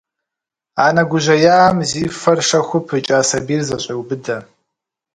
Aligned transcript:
Анэ 0.85 1.03
гужьеям 1.09 1.77
зи 1.89 2.03
фэр 2.21 2.39
шэхуу 2.47 2.81
пыкӏа 2.87 3.19
сабийр 3.29 3.61
зэщӏеубыдэ. 3.67 4.37